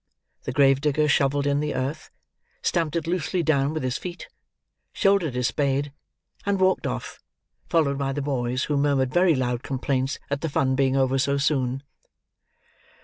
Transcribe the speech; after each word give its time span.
The 0.45 0.51
grave 0.51 0.81
digger 0.81 1.07
shovelled 1.07 1.45
in 1.45 1.59
the 1.59 1.75
earth; 1.75 2.09
stamped 2.63 2.95
it 2.95 3.05
loosely 3.05 3.43
down 3.43 3.71
with 3.71 3.83
his 3.83 3.99
feet: 3.99 4.29
shouldered 4.93 5.35
his 5.35 5.49
spade; 5.49 5.93
and 6.43 6.59
walked 6.59 6.87
off, 6.87 7.19
followed 7.69 7.99
by 7.99 8.11
the 8.11 8.23
boys, 8.23 8.63
who 8.63 8.77
murmured 8.77 9.13
very 9.13 9.35
loud 9.35 9.61
complaints 9.61 10.17
at 10.31 10.41
the 10.41 10.49
fun 10.49 10.73
being 10.73 10.95
over 10.95 11.19
so 11.19 11.37
soon. 11.37 11.83